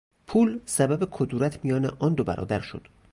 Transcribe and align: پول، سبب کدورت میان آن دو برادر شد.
پول، 0.27 0.59
سبب 0.65 1.07
کدورت 1.11 1.65
میان 1.65 1.85
آن 1.85 2.13
دو 2.13 2.23
برادر 2.23 2.59
شد. 2.61 2.87